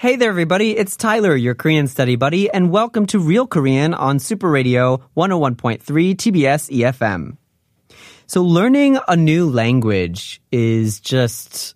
Hey 0.00 0.16
there, 0.16 0.30
everybody. 0.30 0.74
It's 0.74 0.96
Tyler, 0.96 1.36
your 1.36 1.54
Korean 1.54 1.86
study 1.86 2.16
buddy, 2.16 2.50
and 2.50 2.70
welcome 2.70 3.04
to 3.08 3.18
Real 3.18 3.46
Korean 3.46 3.92
on 3.92 4.18
Super 4.18 4.48
Radio 4.48 5.02
101.3 5.14 5.82
TBS 6.16 6.70
EFM. 6.74 7.36
So 8.26 8.42
learning 8.42 8.98
a 9.08 9.14
new 9.14 9.50
language 9.50 10.40
is 10.50 11.00
just 11.00 11.74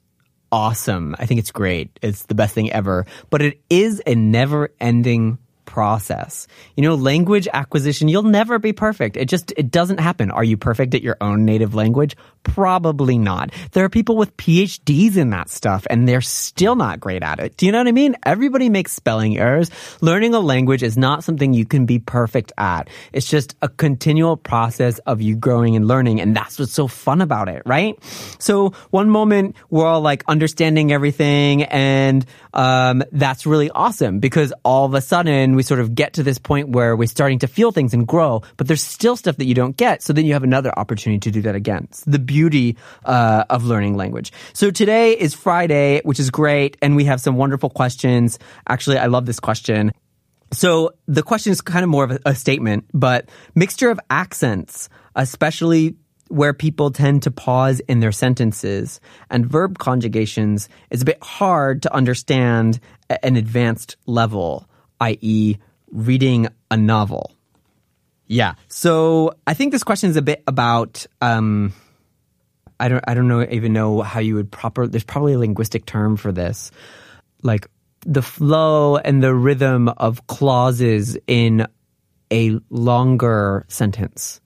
awesome. 0.51 1.15
I 1.19 1.27
think 1.27 1.39
it's 1.39 1.51
great. 1.51 1.99
It's 2.01 2.25
the 2.25 2.35
best 2.35 2.55
thing 2.55 2.73
ever, 2.73 3.05
but 3.29 3.43
it 3.43 3.61
is 3.69 4.01
a 4.07 4.15
never 4.15 4.71
ending 4.81 5.37
process. 5.75 6.47
You 6.77 6.85
know, 6.85 6.95
language 6.95 7.49
acquisition, 7.53 8.07
you'll 8.07 8.23
never 8.23 8.61
be 8.61 8.73
perfect. 8.73 9.17
It 9.17 9.25
just, 9.25 9.53
it 9.57 9.73
doesn't 9.73 9.99
happen. 9.99 10.31
Are 10.31 10.45
you 10.45 10.57
perfect 10.57 10.95
at 10.95 11.03
your 11.03 11.17
own 11.21 11.45
native 11.45 11.75
language? 11.75 12.17
Probably 12.45 13.19
not. 13.19 13.51
There 13.73 13.85
are 13.85 13.89
people 13.89 14.17
with 14.17 14.37
PhDs 14.37 15.17
in 15.17 15.31
that 15.31 15.49
stuff 15.51 15.85
and 15.91 16.07
they're 16.09 16.21
still 16.21 16.77
not 16.77 17.01
great 17.01 17.25
at 17.25 17.41
it. 17.41 17.57
Do 17.57 17.67
you 17.67 17.73
know 17.73 17.79
what 17.79 17.89
I 17.89 17.93
mean? 17.93 18.15
Everybody 18.25 18.69
makes 18.69 18.93
spelling 18.93 19.37
errors. 19.37 19.69
Learning 20.01 20.33
a 20.33 20.39
language 20.39 20.85
is 20.85 20.97
not 20.97 21.25
something 21.25 21.53
you 21.55 21.67
can 21.67 21.87
be 21.87 21.99
perfect 21.99 22.53
at. 22.57 22.89
It's 23.13 23.29
just 23.29 23.57
a 23.61 23.69
continual 23.69 24.37
process 24.37 25.01
of 25.01 25.21
you 25.23 25.35
growing 25.35 25.75
and 25.75 25.89
learning. 25.89 26.21
And 26.21 26.37
that's 26.37 26.57
what's 26.57 26.71
so 26.71 26.87
fun 26.87 27.21
about 27.21 27.49
it, 27.49 27.63
right? 27.67 27.99
So 28.39 28.75
one 28.91 29.11
moment 29.11 29.57
we're 29.71 29.87
all 29.87 30.03
like 30.03 30.23
understanding 30.29 30.93
everything 30.93 31.65
and, 31.65 32.25
um, 32.53 33.03
that's 33.11 33.45
really 33.45 33.71
awesome 33.71 34.21
because 34.21 34.53
all 34.65 34.85
of 34.85 34.95
a 34.95 35.01
sudden 35.01 35.57
we 35.57 35.64
sort 35.65 35.81
of 35.81 35.95
get 35.95 36.15
to 36.15 36.23
this 36.23 36.39
point 36.39 36.69
where 36.69 36.95
we're 36.97 37.09
starting 37.09 37.41
to 37.41 37.49
feel 37.49 37.73
things 37.73 37.93
and 37.95 38.07
grow, 38.07 38.43
but 38.57 38.69
there's 38.69 38.83
still 38.83 39.17
stuff 39.17 39.37
that 39.37 39.47
you 39.47 39.55
don't 39.55 39.77
get. 39.77 40.03
So 40.03 40.13
then 40.13 40.27
you 40.27 40.33
have 40.35 40.45
another 40.45 40.73
opportunity 40.79 41.19
to 41.21 41.31
do 41.31 41.43
that 41.43 41.55
again. 41.55 41.89
It's 41.91 42.05
the 42.05 42.19
beauty 42.19 42.77
uh, 43.05 43.45
of 43.51 43.65
learning 43.65 43.97
language. 43.97 44.33
So 44.53 44.71
today 44.71 45.13
is 45.13 45.35
Friday, 45.35 46.01
which 46.05 46.21
is 46.21 46.31
great, 46.31 46.77
and 46.81 46.97
we 46.97 47.05
have 47.05 47.21
some 47.21 47.37
wonderful 47.37 47.71
questions. 47.71 48.39
Actually, 48.69 48.99
I 48.99 49.07
love 49.07 49.27
this 49.27 49.41
question. 49.41 49.93
So 50.53 50.93
the 51.09 51.23
question 51.23 51.51
is 51.51 51.61
kind 51.61 51.83
of 51.83 51.89
more 51.89 52.05
of 52.05 52.13
a, 52.13 52.21
a 52.27 52.35
statement, 52.35 52.85
but 52.95 53.29
mixture 53.55 53.91
of 53.91 53.99
accents, 54.11 54.89
especially 55.17 55.97
where 56.29 56.55
people 56.55 56.91
tend 56.91 57.23
to 57.23 57.31
pause 57.31 57.81
in 57.81 58.01
their 58.01 58.13
sentences 58.13 59.01
and 59.31 59.47
verb 59.47 59.79
conjugations 59.79 60.69
is 60.91 61.03
a 61.03 61.05
bit 61.05 61.23
hard 61.23 61.83
to 61.83 61.95
understand 61.95 62.81
at 63.11 63.25
an 63.25 63.37
advanced 63.37 63.97
level, 64.07 64.69
i.e., 65.05 65.57
reading 65.91 66.49
a 66.71 66.77
novel. 66.77 67.33
Yeah. 68.27 68.55
So 68.69 69.35
I 69.47 69.55
think 69.55 69.73
this 69.73 69.85
question 69.85 70.11
is 70.11 70.17
a 70.17 70.23
bit 70.23 70.43
about 70.47 71.07
um, 71.21 71.73
I 72.81 72.89
don't 72.89 73.05
I 73.07 73.15
don't 73.15 73.29
know 73.29 73.47
even 73.49 73.73
know 73.73 74.01
how 74.01 74.21
you 74.21 74.35
would 74.37 74.51
proper 74.51 74.87
there's 74.87 75.05
probably 75.05 75.35
a 75.35 75.39
linguistic 75.39 75.85
term 75.85 76.17
for 76.17 76.33
this. 76.33 76.71
Like 77.43 77.69
the 78.07 78.23
flow 78.23 78.97
and 78.97 79.23
the 79.23 79.35
rhythm 79.35 79.89
of 79.89 80.27
clauses 80.27 81.19
in 81.27 81.67
a 82.33 82.59
longer 82.71 83.67
sentence. 83.69 84.41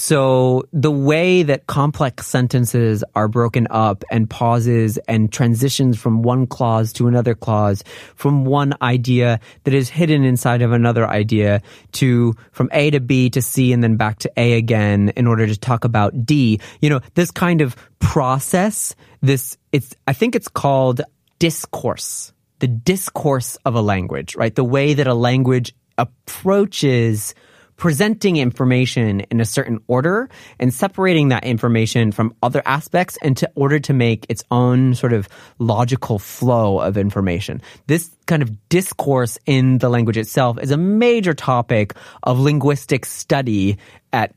So 0.00 0.62
the 0.72 0.92
way 0.92 1.42
that 1.42 1.66
complex 1.66 2.28
sentences 2.28 3.02
are 3.16 3.26
broken 3.26 3.66
up 3.68 4.04
and 4.12 4.30
pauses 4.30 4.96
and 5.08 5.32
transitions 5.32 5.98
from 5.98 6.22
one 6.22 6.46
clause 6.46 6.92
to 6.94 7.08
another 7.08 7.34
clause, 7.34 7.82
from 8.14 8.44
one 8.44 8.74
idea 8.80 9.40
that 9.64 9.74
is 9.74 9.88
hidden 9.88 10.22
inside 10.22 10.62
of 10.62 10.70
another 10.70 11.08
idea 11.08 11.62
to 11.92 12.34
from 12.52 12.70
A 12.72 12.90
to 12.90 13.00
B 13.00 13.28
to 13.30 13.42
C 13.42 13.72
and 13.72 13.82
then 13.82 13.96
back 13.96 14.20
to 14.20 14.30
A 14.36 14.52
again 14.52 15.08
in 15.16 15.26
order 15.26 15.48
to 15.48 15.58
talk 15.58 15.82
about 15.84 16.24
D. 16.24 16.60
You 16.80 16.90
know, 16.90 17.00
this 17.14 17.32
kind 17.32 17.60
of 17.60 17.74
process, 17.98 18.94
this, 19.20 19.58
it's, 19.72 19.96
I 20.06 20.12
think 20.12 20.36
it's 20.36 20.48
called 20.48 21.00
discourse. 21.40 22.32
The 22.60 22.68
discourse 22.68 23.56
of 23.64 23.74
a 23.74 23.80
language, 23.80 24.36
right? 24.36 24.54
The 24.54 24.64
way 24.64 24.94
that 24.94 25.08
a 25.08 25.14
language 25.14 25.74
approaches 25.96 27.34
presenting 27.78 28.36
information 28.36 29.20
in 29.20 29.40
a 29.40 29.44
certain 29.44 29.78
order 29.86 30.28
and 30.58 30.74
separating 30.74 31.28
that 31.28 31.44
information 31.44 32.12
from 32.12 32.34
other 32.42 32.60
aspects 32.66 33.16
into 33.22 33.50
order 33.54 33.78
to 33.78 33.94
make 33.94 34.26
its 34.28 34.44
own 34.50 34.94
sort 34.94 35.12
of 35.12 35.28
logical 35.58 36.18
flow 36.18 36.80
of 36.80 36.98
information. 36.98 37.62
This 37.86 38.10
kind 38.26 38.42
of 38.42 38.68
discourse 38.68 39.38
in 39.46 39.78
the 39.78 39.88
language 39.88 40.16
itself 40.16 40.58
is 40.60 40.72
a 40.72 40.76
major 40.76 41.34
topic 41.34 41.94
of 42.24 42.40
linguistic 42.40 43.06
study 43.06 43.78
at 44.12 44.34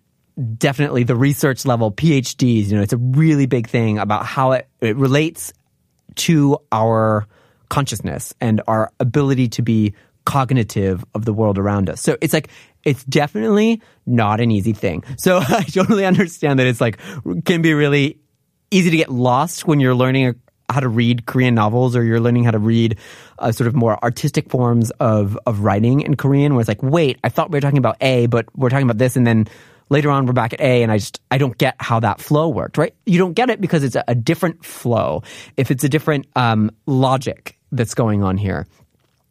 definitely 0.58 1.04
the 1.04 1.16
research 1.16 1.66
level 1.66 1.92
PhDs. 1.92 2.68
You 2.68 2.78
know, 2.78 2.84
it's 2.84 2.94
a 2.94 2.98
really 2.98 3.48
big 3.48 3.68
thing 3.68 3.98
about 3.98 4.24
how 4.26 4.52
it, 4.52 4.68
it 4.82 4.96
relates 4.96 5.52
to 6.16 6.60
our 6.72 7.28
consciousness 7.70 8.36
and 8.40 8.62
our 8.68 8.92
ability 9.00 9.48
to 9.48 9.62
be 9.64 9.94
cognitive 10.26 11.04
of 11.14 11.26
the 11.26 11.34
world 11.34 11.58
around 11.58 11.90
us. 11.90 12.02
So 12.02 12.18
it's 12.22 12.34
like 12.34 12.50
it's 12.84 13.04
definitely 13.04 13.82
not 14.06 14.40
an 14.40 14.52
easy 14.52 14.74
thing. 14.74 15.04
So 15.18 15.38
I 15.48 15.64
totally 15.64 16.06
understand 16.06 16.60
that 16.60 16.68
it's 16.68 16.82
like 16.82 17.00
can 17.46 17.62
be 17.62 17.74
really 17.74 18.20
easy 18.72 18.90
to 18.90 18.98
get 18.98 19.10
lost 19.10 19.68
when 19.68 19.80
you're 19.80 19.96
learning 19.96 20.36
how 20.70 20.80
to 20.80 20.88
read 20.88 21.26
Korean 21.26 21.54
novels 21.54 21.96
or 21.96 22.04
you're 22.04 22.22
learning 22.22 22.46
how 22.46 22.52
to 22.52 22.60
read 22.60 22.98
uh, 23.40 23.52
sort 23.52 23.68
of 23.68 23.76
more 23.76 24.02
artistic 24.04 24.50
forms 24.50 24.90
of 25.00 25.38
of 25.46 25.62
writing 25.62 26.02
in 26.02 26.16
Korean 26.16 26.54
where 26.54 26.62
it's 26.62 26.70
like 26.70 26.82
wait, 26.82 27.20
I 27.24 27.30
thought 27.30 27.52
we 27.52 27.58
were 27.58 27.62
talking 27.62 27.78
about 27.78 27.98
A, 28.02 28.28
but 28.28 28.46
we're 28.56 28.70
talking 28.70 28.88
about 28.88 28.98
this 28.98 29.16
and 29.16 29.28
then 29.28 29.48
later 29.90 30.10
on 30.10 30.26
we're 30.26 30.34
back 30.34 30.54
at 30.54 30.62
A 30.62 30.84
and 30.84 30.92
I 30.92 30.98
just 30.98 31.20
I 31.30 31.38
don't 31.38 31.58
get 31.58 31.76
how 31.80 32.00
that 32.00 32.22
flow 32.22 32.48
worked, 32.48 32.78
right? 32.78 32.96
You 33.06 33.18
don't 33.18 33.34
get 33.34 33.50
it 33.50 33.60
because 33.60 33.84
it's 33.84 33.96
a, 33.96 34.04
a 34.08 34.16
different 34.16 34.66
flow. 34.66 35.24
If 35.58 35.70
it's 35.70 35.84
a 35.84 35.90
different 35.90 36.28
um, 36.36 36.72
logic 36.86 37.58
that's 37.72 37.94
going 37.94 38.24
on 38.24 38.38
here. 38.38 38.68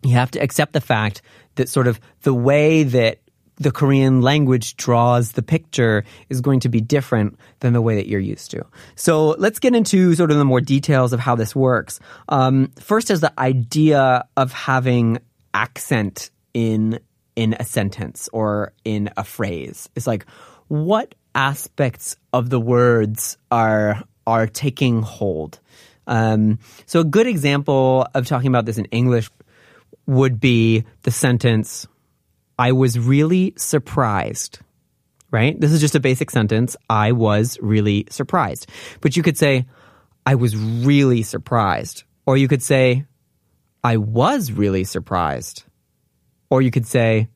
You 0.02 0.12
have 0.12 0.30
to 0.32 0.38
accept 0.38 0.72
the 0.72 0.80
fact 0.80 1.22
that 1.56 1.68
sort 1.68 1.86
of 1.86 2.00
the 2.22 2.34
way 2.34 2.82
that 2.84 3.18
the 3.56 3.70
Korean 3.70 4.22
language 4.22 4.76
draws 4.76 5.32
the 5.32 5.42
picture 5.42 6.04
is 6.30 6.40
going 6.40 6.60
to 6.60 6.70
be 6.70 6.80
different 6.80 7.38
than 7.60 7.74
the 7.74 7.82
way 7.82 7.94
that 7.96 8.08
you're 8.08 8.18
used 8.18 8.50
to. 8.52 8.64
So 8.96 9.30
let's 9.32 9.58
get 9.58 9.74
into 9.74 10.14
sort 10.14 10.30
of 10.30 10.38
the 10.38 10.46
more 10.46 10.62
details 10.62 11.12
of 11.12 11.20
how 11.20 11.36
this 11.36 11.54
works. 11.54 12.00
Um, 12.30 12.72
first 12.80 13.10
is 13.10 13.20
the 13.20 13.38
idea 13.38 14.24
of 14.36 14.52
having 14.52 15.18
accent 15.52 16.30
in 16.54 16.98
in 17.36 17.54
a 17.60 17.64
sentence 17.64 18.28
or 18.32 18.72
in 18.84 19.10
a 19.16 19.24
phrase. 19.24 19.88
It's 19.94 20.06
like 20.06 20.26
what 20.68 21.14
aspects 21.34 22.16
of 22.32 22.50
the 22.50 22.60
words 22.60 23.36
are 23.50 24.02
are 24.26 24.46
taking 24.46 25.02
hold. 25.02 25.60
Um, 26.06 26.58
so 26.86 27.00
a 27.00 27.04
good 27.04 27.26
example 27.26 28.06
of 28.14 28.26
talking 28.26 28.48
about 28.48 28.64
this 28.64 28.78
in 28.78 28.86
English 28.86 29.30
would 30.06 30.40
be 30.40 30.84
the 31.02 31.10
sentence, 31.10 31.86
I 32.58 32.72
was 32.72 32.98
really 32.98 33.54
surprised. 33.56 34.60
Right? 35.32 35.58
This 35.60 35.70
is 35.70 35.80
just 35.80 35.94
a 35.94 36.00
basic 36.00 36.30
sentence. 36.30 36.76
I 36.88 37.12
was 37.12 37.56
really 37.60 38.06
surprised. 38.10 38.68
But 39.00 39.16
you 39.16 39.22
could 39.22 39.38
say, 39.38 39.66
I 40.26 40.34
was 40.34 40.56
really 40.56 41.22
surprised. 41.22 42.02
Or 42.26 42.36
you 42.36 42.48
could 42.48 42.62
say, 42.62 43.04
I 43.84 43.96
was 43.96 44.52
really 44.52 44.84
surprised. 44.84 45.62
Or 46.50 46.60
you 46.60 46.72
could 46.72 46.86
say, 46.86 47.28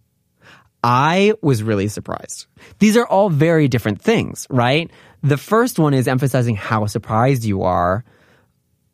I 0.83 1.35
was 1.41 1.63
really 1.63 1.89
surprised. 1.89 2.47
These 2.79 2.97
are 2.97 3.07
all 3.07 3.31
very 3.31 3.69
different 3.69 4.03
things, 4.03 4.47
right? 4.51 4.91
The 5.23 5.39
first 5.39 5.79
one 5.79 5.95
is 5.95 6.07
emphasizing 6.07 6.57
how 6.57 6.87
surprised 6.87 7.45
you 7.45 7.63
are. 7.63 8.05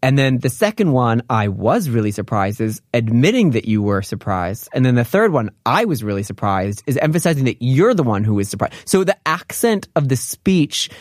And 0.06 0.20
then 0.20 0.38
the 0.38 0.50
second 0.50 0.92
one, 0.92 1.24
I 1.32 1.48
was 1.48 1.90
really 1.90 2.12
surprised, 2.12 2.62
is 2.62 2.80
admitting 2.94 3.52
that 3.52 3.66
you 3.66 3.82
were 3.82 4.04
surprised. 4.04 4.70
And 4.72 4.86
then 4.86 4.94
the 4.94 5.04
third 5.04 5.34
one, 5.34 5.50
I 5.66 5.86
was 5.86 6.04
really 6.04 6.22
surprised, 6.22 6.84
is 6.86 6.96
emphasizing 6.98 7.46
that 7.46 7.58
you're 7.60 7.96
the 7.96 8.04
one 8.04 8.24
who 8.24 8.38
is 8.38 8.48
surprised. 8.48 8.76
So 8.86 9.04
the 9.04 9.18
accent 9.26 9.88
of 9.96 10.10
the 10.10 10.16
speech 10.16 10.92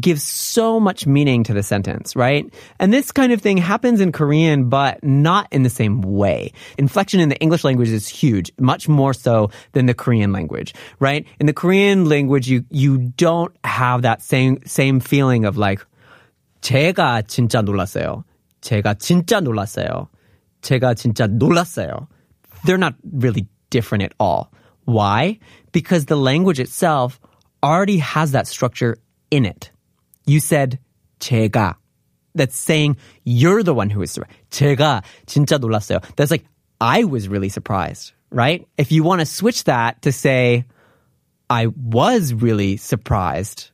gives 0.00 0.22
so 0.22 0.80
much 0.80 1.06
meaning 1.06 1.44
to 1.44 1.52
the 1.52 1.62
sentence, 1.62 2.16
right? 2.16 2.52
And 2.80 2.92
this 2.92 3.12
kind 3.12 3.32
of 3.32 3.42
thing 3.42 3.58
happens 3.58 4.00
in 4.00 4.12
Korean, 4.12 4.70
but 4.70 5.04
not 5.04 5.46
in 5.52 5.62
the 5.62 5.70
same 5.70 6.00
way. 6.00 6.50
Inflection 6.78 7.20
in 7.20 7.28
the 7.28 7.36
English 7.38 7.64
language 7.64 7.90
is 7.90 8.08
huge, 8.08 8.50
much 8.58 8.88
more 8.88 9.12
so 9.12 9.50
than 9.72 9.86
the 9.86 9.94
Korean 9.94 10.32
language, 10.32 10.74
right? 11.00 11.26
In 11.38 11.46
the 11.46 11.52
Korean 11.52 12.06
language, 12.08 12.48
you, 12.48 12.64
you 12.70 13.12
don't 13.16 13.54
have 13.62 14.02
that 14.02 14.22
same, 14.22 14.58
same 14.64 15.00
feeling 15.00 15.44
of 15.44 15.58
like, 15.58 15.84
제가 16.62 17.22
진짜 17.28 17.62
놀랐어요. 17.62 18.24
제가 18.60 18.94
진짜 18.94 19.40
놀랐어요. 19.40 20.08
제가 20.62 20.94
진짜 20.94 21.26
놀랐어요. 21.26 22.08
They're 22.64 22.78
not 22.78 22.94
really 23.12 23.46
different 23.70 24.02
at 24.02 24.14
all. 24.18 24.50
Why? 24.86 25.38
Because 25.72 26.06
the 26.06 26.16
language 26.16 26.60
itself 26.60 27.20
already 27.62 27.98
has 27.98 28.32
that 28.32 28.46
structure 28.46 28.96
in 29.30 29.44
it. 29.44 29.70
You 30.26 30.40
said 30.40 30.78
제가. 31.20 31.76
That's 32.34 32.56
saying 32.56 32.96
you're 33.24 33.62
the 33.62 33.74
one 33.74 33.90
who 33.90 34.02
is 34.02 34.12
surprised. 34.12 34.50
제가 34.50 35.02
진짜 35.26 35.58
놀랐어요. 35.58 36.00
That's 36.16 36.30
like 36.30 36.44
I 36.80 37.04
was 37.04 37.28
really 37.28 37.48
surprised, 37.48 38.12
right? 38.30 38.66
If 38.76 38.90
you 38.90 39.04
want 39.04 39.20
to 39.20 39.26
switch 39.26 39.64
that 39.64 40.02
to 40.02 40.12
say 40.12 40.64
I 41.48 41.68
was 41.68 42.34
really 42.34 42.76
surprised, 42.76 43.70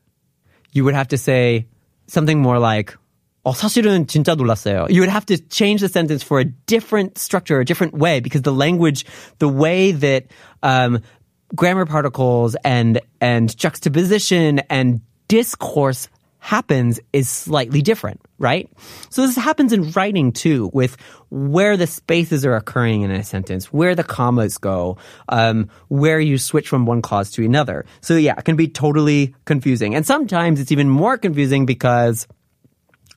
you 0.73 0.85
would 0.85 0.95
have 0.95 1.09
to 1.09 1.19
say 1.19 1.67
something 2.07 2.41
more 2.41 2.59
like 2.59 2.97
어, 3.45 3.53
사실은 3.55 4.07
진짜 4.07 4.35
놀랐어요. 4.35 4.87
You 4.91 5.01
would 5.01 5.09
have 5.09 5.25
to 5.27 5.39
change 5.49 5.81
the 5.81 5.89
sentence 5.89 6.23
for 6.23 6.41
a 6.41 6.45
different 6.67 7.17
structure, 7.17 7.59
a 7.59 7.65
different 7.65 7.95
way, 7.95 8.21
because 8.21 8.43
the 8.43 8.53
language, 8.53 9.07
the 9.39 9.49
way 9.49 9.93
that 9.93 10.25
um, 10.63 11.01
grammar 11.55 11.87
particles 11.87 12.55
and 12.65 13.01
and 13.21 13.57
juxtaposition 13.57 14.61
and 14.69 15.01
discourse 15.29 16.09
happens 16.41 17.01
is 17.13 17.29
slightly 17.29 17.83
different, 17.83 18.21
right? 18.39 18.69
So 19.11 19.27
this 19.27 19.37
happens 19.37 19.73
in 19.73 19.91
writing 19.93 20.33
too, 20.33 20.71
with 20.73 20.97
where 21.31 21.77
the 21.77 21.87
spaces 21.87 22.45
are 22.45 22.57
occurring 22.57 23.03
in 23.03 23.11
a 23.11 23.23
sentence, 23.23 23.73
where 23.73 23.95
the 23.95 24.05
commas 24.05 24.59
go, 24.59 24.97
um, 25.29 25.69
where 25.89 26.19
you 26.19 26.39
switch 26.39 26.69
from 26.69 26.87
one 26.87 27.03
clause 27.03 27.31
to 27.33 27.45
another. 27.45 27.85
So 28.01 28.17
yeah, 28.17 28.35
it 28.39 28.45
can 28.45 28.57
be 28.57 28.69
totally 28.69 29.35
confusing. 29.45 29.95
And 29.95 30.07
sometimes 30.07 30.61
it's 30.61 30.73
even 30.73 30.89
more 30.89 31.19
confusing 31.19 31.67
because 31.67 32.27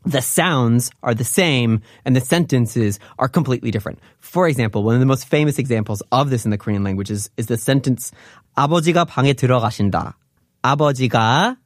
the 0.05 0.21
sounds 0.21 0.91
are 1.01 1.13
the 1.13 1.23
same 1.23 1.81
and 2.05 2.15
the 2.15 2.21
sentences 2.21 2.99
are 3.17 3.29
completely 3.29 3.71
different. 3.71 3.99
For 4.19 4.47
example, 4.47 4.83
one 4.83 4.95
of 4.95 4.99
the 4.99 5.05
most 5.05 5.27
famous 5.27 5.57
examples 5.57 6.01
of 6.11 6.29
this 6.29 6.45
in 6.45 6.51
the 6.51 6.57
Korean 6.57 6.83
language 6.83 7.09
is, 7.09 7.29
is 7.37 7.47
the 7.47 7.57
sentence 7.57 8.11
아버지가 8.57 9.05
방에 9.05 9.33
들어가신다. 9.33 10.15
아버지가 10.63 11.57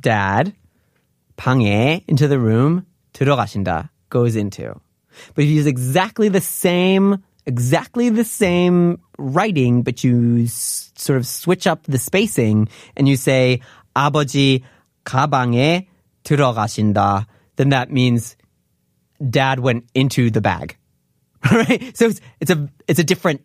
dad 0.00 0.54
방에 1.36 2.04
into 2.08 2.28
the 2.28 2.38
room 2.38 2.86
들어가신다 3.12 3.90
goes 4.08 4.36
into. 4.36 4.80
But 5.34 5.44
if 5.44 5.50
you 5.50 5.56
use 5.56 5.66
exactly 5.66 6.28
the 6.28 6.40
same 6.40 7.18
exactly 7.46 8.08
the 8.08 8.24
same 8.24 8.98
writing 9.18 9.82
but 9.82 10.04
you 10.04 10.44
s- 10.44 10.92
sort 10.94 11.18
of 11.18 11.26
switch 11.26 11.66
up 11.66 11.82
the 11.84 11.98
spacing 11.98 12.68
and 12.96 13.08
you 13.08 13.16
say 13.16 13.60
아버지 13.96 14.62
가방에 15.04 15.88
들어가신다 16.22 17.26
then 17.55 17.69
that 17.69 17.91
means 17.91 18.35
dad 19.29 19.59
went 19.59 19.89
into 19.93 20.29
the 20.29 20.41
bag. 20.41 20.77
right? 21.51 21.95
So 21.95 22.07
it's, 22.07 22.21
it's 22.39 22.51
a, 22.51 22.69
it's 22.87 22.99
a 22.99 23.03
different 23.03 23.41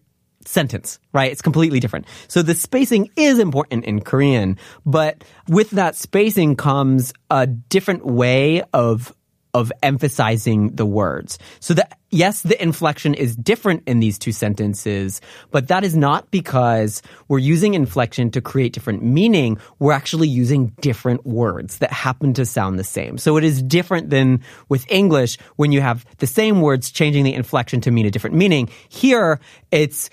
sentence, 0.46 0.98
right? 1.12 1.30
It's 1.30 1.42
completely 1.42 1.80
different. 1.80 2.06
So 2.28 2.42
the 2.42 2.54
spacing 2.54 3.10
is 3.16 3.38
important 3.38 3.84
in 3.84 4.00
Korean, 4.00 4.58
but 4.86 5.22
with 5.48 5.70
that 5.70 5.96
spacing 5.96 6.56
comes 6.56 7.12
a 7.30 7.46
different 7.46 8.06
way 8.06 8.62
of 8.72 9.14
of 9.54 9.72
emphasizing 9.82 10.74
the 10.76 10.86
words. 10.86 11.38
So 11.58 11.74
that, 11.74 11.98
yes, 12.10 12.42
the 12.42 12.60
inflection 12.62 13.14
is 13.14 13.34
different 13.34 13.82
in 13.86 14.00
these 14.00 14.18
two 14.18 14.32
sentences, 14.32 15.20
but 15.50 15.68
that 15.68 15.84
is 15.84 15.96
not 15.96 16.30
because 16.30 17.02
we're 17.28 17.38
using 17.38 17.74
inflection 17.74 18.30
to 18.30 18.40
create 18.40 18.72
different 18.72 19.02
meaning. 19.02 19.58
We're 19.78 19.92
actually 19.92 20.28
using 20.28 20.68
different 20.80 21.26
words 21.26 21.78
that 21.78 21.92
happen 21.92 22.34
to 22.34 22.46
sound 22.46 22.78
the 22.78 22.84
same. 22.84 23.18
So 23.18 23.36
it 23.36 23.44
is 23.44 23.62
different 23.62 24.10
than 24.10 24.42
with 24.68 24.90
English 24.90 25.38
when 25.56 25.72
you 25.72 25.80
have 25.80 26.04
the 26.18 26.26
same 26.26 26.60
words 26.60 26.90
changing 26.90 27.24
the 27.24 27.34
inflection 27.34 27.80
to 27.82 27.90
mean 27.90 28.06
a 28.06 28.10
different 28.10 28.36
meaning. 28.36 28.68
Here, 28.88 29.40
it's 29.70 30.10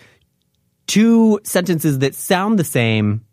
two 0.88 1.40
sentences 1.44 2.00
that 2.00 2.16
sound 2.16 2.58
the 2.58 2.64
same 2.64 3.26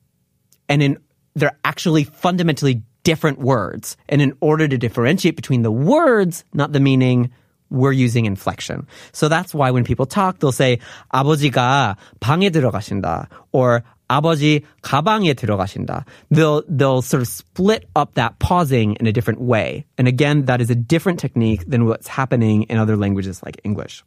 and 0.69 0.83
in, 0.83 0.99
they're 1.35 1.59
actually 1.65 2.05
fundamentally 2.05 2.83
different 3.04 3.40
words. 3.40 3.98
And 4.08 4.22
in 4.22 4.34
order 4.42 4.68
to 4.68 4.78
differentiate 4.78 5.36
between 5.36 5.64
the 5.64 5.72
words, 5.72 6.44
not 6.54 6.72
the 6.72 6.80
meaning, 6.80 7.32
we're 7.70 7.92
using 7.92 8.26
inflection. 8.26 8.88
So 9.12 9.28
that's 9.30 9.54
why 9.54 9.72
when 9.72 9.84
people 9.84 10.06
talk, 10.06 10.40
they'll 10.40 10.52
say 10.52 10.80
아버지가 11.14 11.98
방에 12.20 12.50
들어가신다 12.50 13.28
or 13.52 13.84
아버지 14.10 14.64
가방에 14.82 15.34
들어가신다. 15.36 16.06
They'll 16.32 16.64
they'll 16.68 17.02
sort 17.02 17.22
of 17.22 17.28
split 17.28 17.86
up 17.96 18.16
that 18.16 18.40
pausing 18.40 18.98
in 19.00 19.06
a 19.06 19.12
different 19.12 19.40
way. 19.40 19.86
And 19.98 20.08
again, 20.08 20.46
that 20.46 20.62
is 20.62 20.70
a 20.70 20.76
different 20.76 21.20
technique 21.20 21.70
than 21.70 21.86
what's 21.86 22.08
happening 22.08 22.64
in 22.64 22.78
other 22.78 22.98
languages 22.98 23.42
like 23.46 23.62
English. 23.64 24.04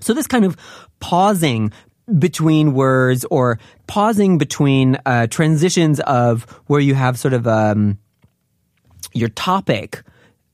So 0.00 0.12
this 0.12 0.26
kind 0.26 0.44
of 0.44 0.56
pausing 1.00 1.72
between 2.18 2.74
words 2.74 3.24
or 3.30 3.58
pausing 3.86 4.36
between 4.36 4.98
uh, 5.06 5.28
transitions 5.28 6.00
of 6.00 6.44
where 6.66 6.80
you 6.80 6.94
have 6.94 7.18
sort 7.18 7.32
of 7.32 7.46
um, 7.46 7.98
your 9.12 9.28
topic 9.28 10.02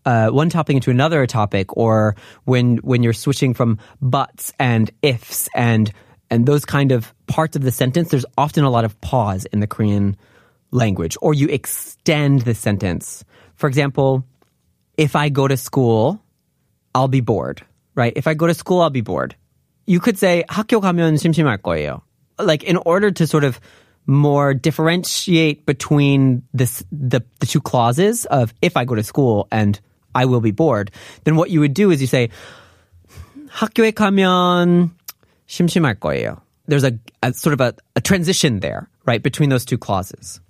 uh, 0.08 0.30
one 0.30 0.48
topic 0.48 0.74
into 0.74 0.90
another 0.90 1.26
topic 1.26 1.76
or 1.76 2.16
when 2.44 2.78
when 2.78 3.02
you're 3.02 3.12
switching 3.12 3.52
from 3.52 3.78
buts 4.00 4.52
and 4.58 4.90
ifs 5.02 5.48
and 5.54 5.92
and 6.30 6.46
those 6.46 6.64
kind 6.64 6.92
of 6.92 7.12
parts 7.26 7.56
of 7.56 7.62
the 7.62 7.70
sentence 7.70 8.10
there's 8.10 8.24
often 8.38 8.64
a 8.64 8.70
lot 8.70 8.84
of 8.84 8.98
pause 9.00 9.44
in 9.52 9.60
the 9.60 9.66
korean 9.66 10.16
language 10.70 11.16
or 11.20 11.34
you 11.34 11.48
extend 11.48 12.42
the 12.42 12.54
sentence 12.54 13.24
for 13.54 13.68
example 13.68 14.24
if 14.96 15.14
i 15.14 15.28
go 15.28 15.46
to 15.46 15.56
school 15.56 16.20
i'll 16.94 17.08
be 17.08 17.20
bored 17.20 17.60
right 17.94 18.12
if 18.16 18.26
i 18.26 18.32
go 18.32 18.46
to 18.46 18.54
school 18.54 18.80
i'll 18.80 18.90
be 18.90 19.02
bored 19.02 19.36
you 19.86 20.00
could 20.00 20.18
say 20.18 20.44
학교 20.48 20.80
가면 20.80 21.16
심심할 21.16 21.58
거예요 21.58 22.00
like 22.38 22.62
in 22.64 22.76
order 22.78 23.10
to 23.10 23.26
sort 23.26 23.44
of 23.44 23.60
more 24.06 24.54
differentiate 24.54 25.66
between 25.66 26.42
this 26.54 26.82
the 26.90 27.22
the 27.40 27.46
two 27.46 27.60
clauses 27.60 28.24
of 28.26 28.54
if 28.62 28.76
I 28.76 28.84
go 28.84 28.94
to 28.94 29.02
school 29.02 29.48
and 29.52 29.78
I 30.14 30.24
will 30.24 30.40
be 30.40 30.50
bored, 30.50 30.90
then 31.24 31.36
what 31.36 31.50
you 31.50 31.60
would 31.60 31.74
do 31.74 31.90
is 31.90 32.00
you 32.00 32.06
say 32.06 32.30
학교에 33.48 33.92
가면 33.92 34.90
심심할 35.46 35.96
거예요. 35.96 36.40
There's 36.66 36.84
a, 36.84 36.98
a 37.22 37.32
sort 37.32 37.54
of 37.54 37.60
a, 37.60 37.74
a 37.96 38.00
transition 38.00 38.60
there, 38.60 38.88
right, 39.06 39.22
between 39.22 39.48
those 39.48 39.64
two 39.64 39.78
clauses. 39.78 40.40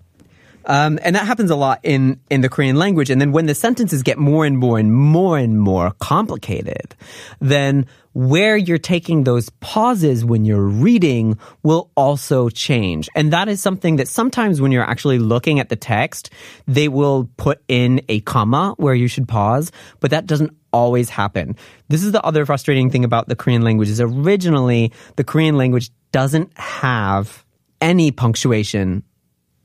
Um, 0.65 1.00
and 1.04 1.15
that 1.15 1.25
happens 1.25 1.51
a 1.51 1.56
lot 1.56 1.80
in, 1.83 2.19
in 2.30 2.42
the 2.42 2.50
Korean 2.50 2.77
language. 2.77 3.10
And 3.10 3.19
then 3.19 3.31
when 3.31 3.45
the 3.45 3.56
sentences 3.56 4.04
get 4.04 4.18
more 4.18 4.45
and 4.45 4.57
more 4.57 4.80
and 4.80 4.94
more 4.94 5.38
and 5.38 5.60
more 5.60 5.92
complicated, 6.00 6.95
then 7.39 7.86
where 8.13 8.56
you're 8.56 8.77
taking 8.77 9.24
those 9.24 9.50
pauses 9.60 10.24
when 10.24 10.45
you're 10.45 10.63
reading 10.63 11.38
will 11.63 11.92
also 11.95 12.50
change. 12.50 13.10
And 13.15 13.33
that 13.33 13.48
is 13.50 13.60
something 13.60 13.95
that 13.98 14.07
sometimes 14.07 14.61
when 14.61 14.71
you're 14.71 14.83
actually 14.83 15.19
looking 15.19 15.59
at 15.59 15.69
the 15.69 15.76
text, 15.76 16.30
they 16.68 16.88
will 16.88 17.30
put 17.38 17.64
in 17.68 18.02
a 18.09 18.21
comma 18.21 18.76
where 18.78 18.94
you 18.94 19.07
should 19.07 19.28
pause, 19.28 19.71
but 19.99 20.11
that 20.11 20.28
doesn't 20.28 20.56
always 20.71 21.09
happen. 21.09 21.56
This 21.90 22.04
is 22.04 22.11
the 22.11 22.23
other 22.23 22.45
frustrating 22.45 22.90
thing 22.90 23.04
about 23.04 23.28
the 23.28 23.35
Korean 23.35 23.64
language 23.64 23.90
is 23.90 24.02
originally 24.02 24.92
the 25.16 25.23
Korean 25.23 25.57
language 25.57 25.92
doesn't 26.11 26.56
have 26.57 27.44
any 27.81 28.11
punctuation 28.11 29.04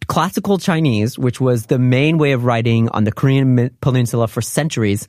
Classical 0.09 0.59
Chinese, 0.59 1.19
which 1.19 1.41
was 1.41 1.67
the 1.67 1.79
main 1.79 2.19
way 2.19 2.33
of 2.33 2.45
writing 2.45 2.89
on 2.91 3.05
the 3.05 3.13
Korean 3.13 3.71
peninsula 3.81 4.27
for 4.27 4.41
centuries, 4.43 5.07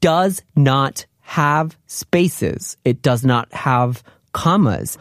does 0.00 0.42
not 0.54 1.06
have 1.20 1.76
spaces. 1.86 2.76
It 2.84 3.02
does 3.02 3.24
not 3.24 3.52
have 3.52 4.02
commas. 4.32 4.98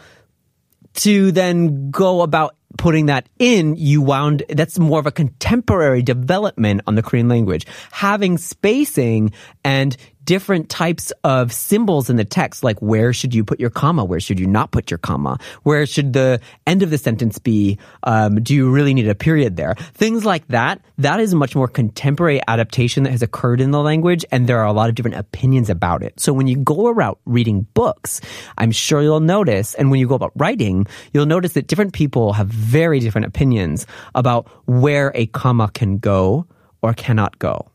To 0.94 1.32
then 1.32 1.92
go 1.92 2.22
about 2.22 2.56
putting 2.78 3.08
that 3.08 3.28
in, 3.40 3.76
you 3.76 4.02
wound, 4.02 4.44
that's 4.50 4.80
more 4.80 5.00
of 5.00 5.06
a 5.06 5.12
contemporary 5.12 6.02
development 6.02 6.82
on 6.88 6.96
the 6.96 7.04
Korean 7.04 7.28
language. 7.28 7.66
Having 7.92 8.38
spacing 8.38 9.32
and 9.64 9.96
different 10.24 10.70
types 10.70 11.12
of 11.24 11.52
symbols 11.52 12.10
in 12.10 12.16
the 12.16 12.26
text, 12.26 12.64
like 12.64 12.80
where 12.80 13.14
should 13.14 13.34
you 13.34 13.44
put 13.44 13.60
your 13.60 13.70
comma? 13.70 14.06
Where 14.06 14.20
should 14.20 14.40
you 14.40 14.48
not 14.48 14.72
put 14.72 14.92
your 14.92 14.98
comma? 14.98 15.40
Where 15.64 15.86
should 15.86 16.14
the 16.14 16.40
end 16.68 16.84
of 16.84 16.90
the 16.90 16.98
sentence 16.98 17.40
be? 17.40 17.78
Um, 18.04 18.42
do 18.44 18.54
you 18.54 18.70
really 18.70 18.94
need 18.94 19.08
a 19.08 19.16
period 19.16 19.56
there? 19.56 19.76
Things 19.94 20.26
like 20.26 20.48
that. 20.50 20.82
That 20.98 21.20
is 21.20 21.34
a 21.34 21.36
much 21.36 21.56
more 21.56 21.68
contemporary 21.68 22.42
adaptation 22.48 23.04
that 23.04 23.12
has 23.12 23.22
occurred 23.22 23.62
in 23.62 23.72
the 23.72 23.82
language, 23.82 24.26
and 24.32 24.48
there 24.48 24.60
are 24.60 24.68
a 24.68 24.74
lot 24.74 24.90
of 24.90 24.96
different 24.96 25.18
opinions 25.18 25.70
about 25.70 26.04
it. 26.04 26.20
So 26.20 26.34
when 26.34 26.48
you 26.48 26.58
go 26.58 26.88
around 26.88 27.18
reading 27.26 27.66
books, 27.74 28.22
I'm 28.58 28.72
sure 28.72 29.02
you'll 29.02 29.20
notice, 29.20 29.74
and 29.76 29.90
when 29.90 30.00
you 30.00 30.08
go 30.08 30.16
about 30.16 30.34
writing, 30.36 30.86
you'll 31.14 31.26
notice 31.26 31.54
that 31.54 31.68
different 31.68 31.94
people 31.94 32.34
have 32.34 32.48
very 32.48 33.00
different 33.00 33.26
opinions 33.26 33.88
about 34.14 34.48
where 34.68 35.12
a 35.16 35.26
comma 35.28 35.70
can 35.74 35.98
go 35.98 36.46
or 36.82 36.94
cannot 36.94 37.40
go. 37.40 37.71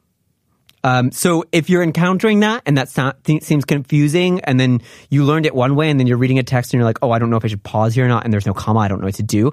Um, 0.86 1.10
so 1.10 1.44
if 1.50 1.68
you're 1.68 1.82
encountering 1.82 2.40
that 2.40 2.62
and 2.64 2.78
that 2.78 2.88
sound, 2.88 3.16
th- 3.24 3.42
seems 3.42 3.64
confusing, 3.64 4.40
and 4.42 4.60
then 4.60 4.82
you 5.10 5.24
learned 5.24 5.44
it 5.44 5.52
one 5.52 5.74
way, 5.74 5.90
and 5.90 5.98
then 5.98 6.06
you're 6.06 6.16
reading 6.16 6.38
a 6.38 6.44
text 6.44 6.72
and 6.72 6.78
you're 6.78 6.84
like, 6.84 6.98
oh, 7.02 7.10
I 7.10 7.18
don't 7.18 7.28
know 7.28 7.36
if 7.36 7.44
I 7.44 7.48
should 7.48 7.64
pause 7.64 7.96
here 7.96 8.04
or 8.04 8.08
not, 8.08 8.22
and 8.22 8.32
there's 8.32 8.46
no 8.46 8.54
comma, 8.54 8.78
I 8.78 8.88
don't 8.88 9.00
know 9.00 9.06
what 9.06 9.16
to 9.16 9.24
do. 9.24 9.50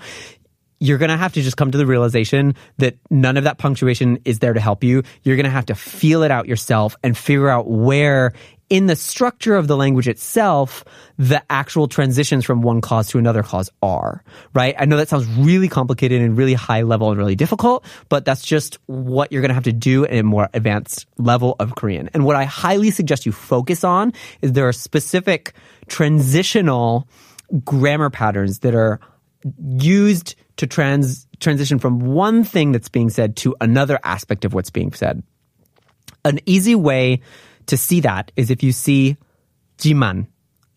You're 0.79 0.99
gonna 0.99 1.17
have 1.17 1.33
to 1.33 1.41
just 1.41 1.57
come 1.57 1.71
to 1.71 1.77
the 1.79 1.87
realization 1.87 2.53
that 2.77 2.97
none 3.09 3.37
of 3.37 3.45
that 3.45 3.57
punctuation 3.57 4.19
is 4.25 4.39
there 4.39 4.53
to 4.53 4.59
help 4.59 4.83
you. 4.83 5.01
You're 5.23 5.35
gonna 5.35 5.49
have 5.49 5.65
to 5.67 5.75
feel 5.75 6.21
it 6.21 6.29
out 6.29 6.47
yourself 6.47 6.97
and 7.01 7.17
figure 7.17 7.49
out 7.49 7.67
where 7.67 8.33
in 8.73 8.87
the 8.87 8.95
structure 8.95 9.55
of 9.55 9.67
the 9.67 9.77
language 9.77 10.07
itself, 10.07 10.83
the 11.19 11.43
actual 11.51 11.87
transitions 11.87 12.43
from 12.43 12.63
one 12.63 12.81
clause 12.81 13.07
to 13.07 13.19
another 13.19 13.43
clause 13.43 13.69
are, 13.83 14.23
right? 14.55 14.73
I 14.79 14.85
know 14.85 14.97
that 14.97 15.09
sounds 15.09 15.27
really 15.27 15.67
complicated 15.67 16.23
and 16.23 16.35
really 16.35 16.55
high 16.55 16.81
level 16.81 17.11
and 17.11 17.19
really 17.19 17.35
difficult, 17.35 17.85
but 18.09 18.25
that's 18.25 18.43
just 18.43 18.79
what 18.87 19.31
you're 19.31 19.41
going 19.41 19.49
to 19.49 19.53
have 19.53 19.65
to 19.65 19.71
do 19.71 20.05
in 20.05 20.17
a 20.17 20.23
more 20.23 20.49
advanced 20.55 21.05
level 21.19 21.55
of 21.59 21.75
Korean. 21.75 22.09
And 22.15 22.25
what 22.25 22.35
I 22.35 22.45
highly 22.45 22.89
suggest 22.89 23.27
you 23.27 23.31
focus 23.31 23.83
on 23.83 24.11
is 24.41 24.53
there 24.53 24.67
are 24.67 24.73
specific 24.73 25.53
transitional 25.87 27.07
grammar 27.63 28.09
patterns 28.09 28.61
that 28.61 28.73
are 28.73 28.99
used 29.69 30.33
to 30.57 30.65
trans 30.65 31.27
transition 31.39 31.77
from 31.77 31.99
one 31.99 32.43
thing 32.43 32.71
that's 32.71 32.89
being 32.89 33.11
said 33.11 33.35
to 33.35 33.55
another 33.61 33.99
aspect 34.03 34.45
of 34.45 34.55
what's 34.55 34.71
being 34.71 34.93
said. 34.93 35.21
An 36.25 36.39
easy 36.47 36.73
way 36.73 37.21
to 37.67 37.77
see 37.77 38.01
that 38.01 38.31
is 38.35 38.49
if 38.49 38.63
you 38.63 38.71
see 38.71 39.17
jiman, 39.77 40.27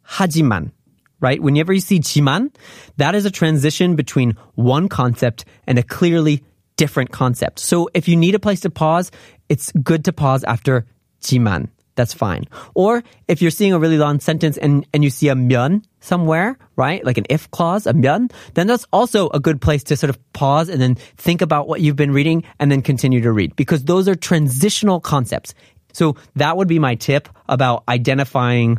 hajiman, 0.06 0.72
right? 1.20 1.40
Whenever 1.40 1.72
you 1.72 1.80
see 1.80 2.00
jiman, 2.00 2.54
that 2.96 3.14
is 3.14 3.24
a 3.24 3.30
transition 3.30 3.96
between 3.96 4.36
one 4.54 4.88
concept 4.88 5.44
and 5.66 5.78
a 5.78 5.82
clearly 5.82 6.42
different 6.76 7.10
concept. 7.10 7.58
So 7.58 7.88
if 7.94 8.08
you 8.08 8.16
need 8.16 8.34
a 8.34 8.38
place 8.38 8.60
to 8.60 8.70
pause, 8.70 9.10
it's 9.48 9.72
good 9.72 10.04
to 10.04 10.12
pause 10.12 10.44
after 10.44 10.86
jiman 11.20 11.68
that's 11.96 12.14
fine. 12.14 12.44
Or 12.74 13.02
if 13.26 13.42
you're 13.42 13.50
seeing 13.50 13.72
a 13.72 13.78
really 13.78 13.98
long 13.98 14.20
sentence 14.20 14.56
and, 14.56 14.86
and 14.94 15.02
you 15.02 15.10
see 15.10 15.28
a 15.28 15.34
myeon 15.34 15.82
somewhere, 16.00 16.56
right? 16.76 17.04
Like 17.04 17.18
an 17.18 17.24
if 17.28 17.50
clause, 17.50 17.86
a 17.86 17.92
myeon, 17.92 18.30
then 18.54 18.66
that's 18.66 18.86
also 18.92 19.28
a 19.30 19.40
good 19.40 19.60
place 19.60 19.82
to 19.84 19.96
sort 19.96 20.10
of 20.10 20.32
pause 20.32 20.68
and 20.68 20.80
then 20.80 20.94
think 21.16 21.42
about 21.42 21.66
what 21.66 21.80
you've 21.80 21.96
been 21.96 22.12
reading 22.12 22.44
and 22.60 22.70
then 22.70 22.82
continue 22.82 23.22
to 23.22 23.32
read 23.32 23.56
because 23.56 23.84
those 23.84 24.06
are 24.08 24.14
transitional 24.14 25.00
concepts. 25.00 25.54
So 25.96 26.16
that 26.36 26.58
would 26.58 26.68
be 26.68 26.78
my 26.78 26.94
tip 26.94 27.28
about 27.48 27.82
identifying 27.88 28.78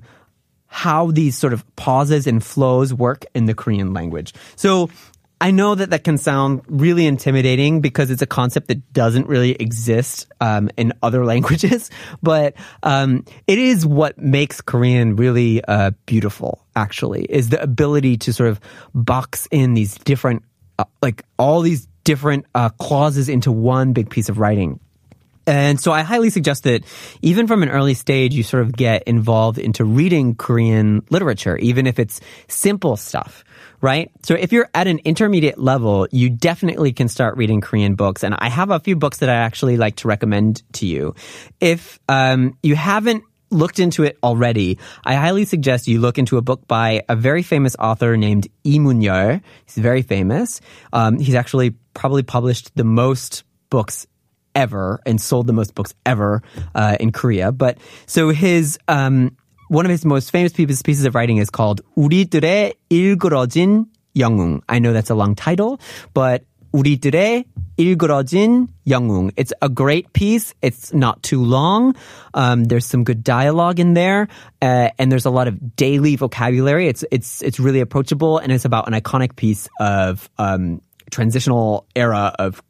how 0.68 1.10
these 1.10 1.36
sort 1.36 1.52
of 1.52 1.66
pauses 1.76 2.28
and 2.28 2.44
flows 2.44 2.94
work 2.94 3.26
in 3.34 3.46
the 3.46 3.56
Korean 3.56 3.92
language. 3.94 4.36
So 4.56 4.92
I 5.42 5.50
know 5.50 5.74
that 5.74 5.90
that 5.90 6.04
can 6.04 6.20
sound 6.20 6.62
really 6.68 7.08
intimidating 7.08 7.82
because 7.82 8.12
it's 8.12 8.22
a 8.22 8.28
concept 8.28 8.68
that 8.68 8.94
doesn't 8.94 9.28
really 9.28 9.54
exist 9.54 10.28
um, 10.42 10.70
in 10.78 10.94
other 11.02 11.26
languages, 11.32 11.90
but 12.22 12.54
um, 12.84 13.26
it 13.48 13.58
is 13.58 13.84
what 13.84 14.20
makes 14.20 14.62
Korean 14.62 15.16
really 15.16 15.64
uh, 15.64 15.92
beautiful. 16.06 16.64
Actually, 16.76 17.24
is 17.24 17.50
the 17.50 17.60
ability 17.60 18.18
to 18.18 18.34
sort 18.34 18.50
of 18.50 18.60
box 18.94 19.48
in 19.50 19.74
these 19.74 19.98
different, 19.98 20.44
uh, 20.78 20.86
like 21.02 21.24
all 21.40 21.62
these 21.62 21.88
different 22.04 22.46
uh, 22.54 22.70
clauses 22.70 23.28
into 23.28 23.52
one 23.52 23.94
big 23.94 24.12
piece 24.12 24.30
of 24.30 24.38
writing. 24.38 24.80
And 25.48 25.80
so 25.80 25.94
I 25.94 26.02
highly 26.02 26.30
suggest 26.30 26.64
that 26.64 26.84
even 27.22 27.48
from 27.48 27.64
an 27.64 27.70
early 27.70 27.94
stage, 27.94 28.36
you 28.36 28.44
sort 28.44 28.64
of 28.64 28.74
get 28.74 29.04
involved 29.04 29.58
into 29.58 29.86
reading 29.86 30.36
Korean 30.36 31.06
literature, 31.10 31.58
even 31.58 31.88
if 31.88 32.00
it's 32.00 32.20
simple 32.50 32.98
stuff, 32.98 33.46
right? 33.80 34.12
So 34.24 34.36
if 34.36 34.52
you're 34.52 34.70
at 34.74 34.88
an 34.88 35.00
intermediate 35.06 35.58
level, 35.58 36.06
you 36.12 36.30
definitely 36.30 36.92
can 36.92 37.08
start 37.08 37.38
reading 37.38 37.62
Korean 37.62 37.96
books. 37.96 38.26
And 38.26 38.36
I 38.38 38.50
have 38.50 38.72
a 38.72 38.80
few 38.82 38.98
books 38.98 39.20
that 39.20 39.30
I 39.30 39.36
actually 39.36 39.78
like 39.78 39.96
to 39.98 40.10
recommend 40.10 40.64
to 40.74 40.86
you. 40.86 41.16
If 41.62 41.98
um, 42.10 42.58
you 42.62 42.76
haven't 42.76 43.24
looked 43.50 43.80
into 43.80 44.04
it 44.04 44.18
already, 44.22 44.78
I 45.06 45.16
highly 45.16 45.46
suggest 45.46 45.88
you 45.88 46.02
look 46.02 46.18
into 46.18 46.36
a 46.36 46.42
book 46.42 46.68
by 46.68 47.04
a 47.08 47.16
very 47.16 47.42
famous 47.42 47.78
author 47.80 48.18
named 48.18 48.50
Lee. 48.66 49.42
He's 49.66 49.78
very 49.78 50.02
famous. 50.02 50.60
Um, 50.92 51.20
he's 51.20 51.36
actually 51.36 51.76
probably 51.94 52.24
published 52.24 52.76
the 52.76 52.84
most 52.84 53.46
books 53.70 54.08
ever 54.57 55.01
and 55.07 55.21
sold 55.21 55.47
the 55.47 55.53
most 55.53 55.75
books 55.75 55.95
ever 56.05 56.43
uh, 56.75 56.97
in 57.01 57.13
Korea. 57.13 57.53
But 57.53 57.79
so 58.07 58.31
his 58.31 58.79
um, 58.89 59.37
one 59.69 59.87
of 59.87 59.91
his 59.91 60.05
most 60.05 60.31
famous 60.31 60.53
pieces, 60.53 60.83
pieces 60.83 61.05
of 61.05 61.15
writing 61.15 61.39
is 61.39 61.51
called 61.51 61.81
우리들의 61.97 62.75
일그러진 62.91 63.87
영웅. 64.15 64.61
I 64.69 64.79
know 64.79 64.93
that's 64.93 65.11
a 65.11 65.15
long 65.15 65.35
title, 65.35 65.81
but 66.13 66.45
우리들의 66.75 67.45
일그러진 67.79 68.69
영웅. 68.87 69.31
It's 69.37 69.53
a 69.63 69.69
great 69.69 70.13
piece. 70.13 70.55
It's 70.63 70.93
not 70.93 71.23
too 71.23 71.43
long. 71.43 71.95
Um, 72.35 72.65
there's 72.65 72.87
some 72.87 73.05
good 73.05 73.25
dialogue 73.25 73.81
in 73.81 73.95
there, 73.95 74.29
uh, 74.61 74.91
and 74.99 75.11
there's 75.11 75.27
a 75.27 75.31
lot 75.31 75.49
of 75.49 75.77
daily 75.77 76.17
vocabulary. 76.17 76.89
It's 76.89 77.05
it's 77.11 77.43
it's 77.43 77.59
really 77.59 77.81
approachable, 77.81 78.39
and 78.39 78.53
it's 78.53 78.65
about 78.65 78.89
an 78.89 78.95
iconic 78.95 79.37
piece 79.37 79.69
of 79.81 80.29
um, 80.39 80.81
transitional 81.11 81.87
era 81.95 82.35
of 82.39 82.63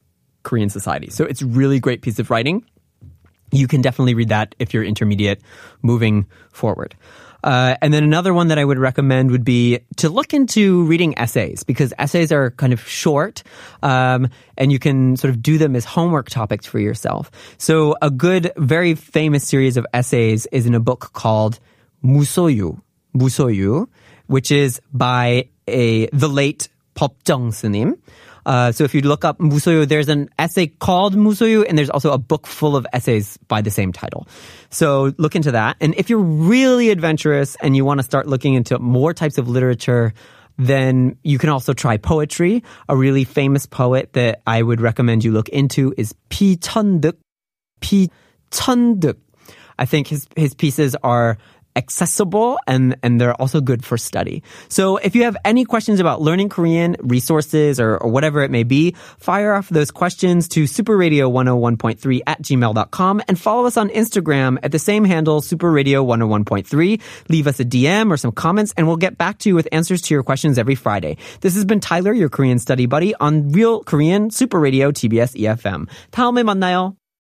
Korean 0.47 0.69
society. 0.69 1.09
So 1.11 1.25
it's 1.25 1.43
really 1.43 1.79
great 1.79 2.01
piece 2.01 2.19
of 2.19 2.31
writing. 2.31 2.63
You 3.51 3.67
can 3.67 3.81
definitely 3.81 4.15
read 4.15 4.29
that 4.29 4.55
if 4.59 4.73
you're 4.73 4.83
intermediate 4.83 5.41
moving 5.81 6.25
forward. 6.51 6.95
Uh, 7.43 7.75
and 7.81 7.93
then 7.93 8.03
another 8.03 8.33
one 8.33 8.47
that 8.47 8.57
I 8.57 8.65
would 8.65 8.79
recommend 8.79 9.31
would 9.31 9.43
be 9.43 9.79
to 9.97 10.09
look 10.09 10.33
into 10.33 10.83
reading 10.85 11.17
essays 11.19 11.63
because 11.63 11.93
essays 11.99 12.31
are 12.31 12.51
kind 12.51 12.73
of 12.73 12.81
short, 12.87 13.43
um, 13.83 14.27
and 14.57 14.71
you 14.71 14.79
can 14.79 15.15
sort 15.17 15.31
of 15.31 15.41
do 15.41 15.57
them 15.57 15.75
as 15.75 15.85
homework 15.85 16.29
topics 16.29 16.65
for 16.65 16.79
yourself. 16.79 17.29
So 17.57 17.95
a 18.01 18.09
good, 18.09 18.51
very 18.57 18.95
famous 18.95 19.47
series 19.47 19.77
of 19.77 19.85
essays 19.93 20.47
is 20.51 20.65
in 20.65 20.73
a 20.73 20.79
book 20.79 21.13
called 21.13 21.59
Musoyu, 22.03 22.81
Musoyu, 23.15 23.87
which 24.25 24.51
is 24.51 24.81
by 24.91 25.49
a 25.67 26.07
the 26.07 26.27
late 26.27 26.69
Popjung 26.95 27.53
Sunim. 27.53 27.99
Uh, 28.47 28.71
so 28.71 28.85
if 28.85 28.95
you 28.95 29.01
look 29.01 29.25
up 29.25 29.39
Musoyu, 29.39 29.85
there's 29.85 30.07
an 30.07 30.29
essay 30.39 30.67
called 30.67 31.15
Musoyu, 31.15 31.65
and 31.67 31.77
there's 31.77 31.89
also 31.89 32.13
a 32.13 32.17
book 32.17 32.47
full 32.47 32.77
of 32.77 32.87
essays 32.93 33.35
by 33.49 33.61
the 33.61 33.69
same 33.69 33.91
title. 33.91 34.25
So 34.69 35.13
look 35.17 35.35
into 35.35 35.51
that. 35.51 35.75
And 35.81 35.93
if 35.95 36.09
you're 36.09 36.17
really 36.17 36.89
adventurous 36.89 37.57
and 37.61 37.75
you 37.75 37.83
want 37.83 37.99
to 37.99 38.03
start 38.03 38.25
looking 38.25 38.53
into 38.53 38.79
more 38.79 39.13
types 39.13 39.37
of 39.37 39.49
literature, 39.49 40.13
then 40.57 41.17
you 41.23 41.37
can 41.37 41.49
also 41.49 41.73
try 41.73 41.97
poetry. 41.97 42.63
A 42.87 42.95
really 42.95 43.25
famous 43.25 43.65
poet 43.65 44.13
that 44.13 44.41
I 44.47 44.61
would 44.61 44.79
recommend 44.79 45.25
you 45.25 45.33
look 45.33 45.49
into 45.49 45.93
is 45.97 46.15
P. 46.29 46.55
Chunduk. 46.55 47.17
P. 47.81 48.09
Chunduk. 48.51 49.17
I 49.77 49.85
think 49.85 50.07
his 50.07 50.25
his 50.35 50.55
pieces 50.55 50.95
are 51.03 51.37
accessible 51.76 52.58
and, 52.66 52.96
and 53.02 53.20
they're 53.20 53.38
also 53.40 53.60
good 53.60 53.84
for 53.84 53.96
study. 53.96 54.42
So 54.68 54.96
if 54.96 55.14
you 55.14 55.24
have 55.24 55.36
any 55.44 55.64
questions 55.64 56.00
about 56.00 56.20
learning 56.20 56.48
Korean, 56.48 56.96
resources, 57.00 57.80
or, 57.80 57.96
or 57.96 58.10
whatever 58.10 58.42
it 58.42 58.50
may 58.50 58.62
be, 58.62 58.94
fire 59.18 59.54
off 59.54 59.68
those 59.68 59.90
questions 59.90 60.48
to 60.48 60.64
superradio101.3 60.64 62.20
at 62.26 62.42
gmail.com 62.42 63.22
and 63.28 63.38
follow 63.38 63.66
us 63.66 63.76
on 63.76 63.88
Instagram 63.90 64.58
at 64.62 64.72
the 64.72 64.78
same 64.78 65.04
handle, 65.04 65.40
superradio101.3. 65.40 67.00
Leave 67.28 67.46
us 67.46 67.60
a 67.60 67.64
DM 67.64 68.10
or 68.10 68.16
some 68.16 68.32
comments 68.32 68.72
and 68.76 68.86
we'll 68.86 68.96
get 68.96 69.16
back 69.18 69.38
to 69.38 69.48
you 69.48 69.54
with 69.54 69.68
answers 69.72 70.02
to 70.02 70.14
your 70.14 70.22
questions 70.22 70.58
every 70.58 70.74
Friday. 70.74 71.16
This 71.40 71.54
has 71.54 71.64
been 71.64 71.80
Tyler, 71.80 72.12
your 72.12 72.28
Korean 72.28 72.58
study 72.58 72.86
buddy 72.86 73.14
on 73.16 73.50
Real 73.50 73.82
Korean 73.82 74.30
Super 74.30 74.60
Radio 74.60 74.90
TBS 74.90 75.36
EFM. 75.36 75.86
다음에 76.10 76.42
만나요. 76.42 77.02